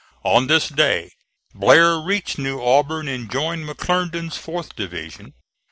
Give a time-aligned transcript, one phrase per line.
[0.23, 1.11] On this day
[1.53, 5.35] Blair reached New Auburn and joined McClernand's 4th division.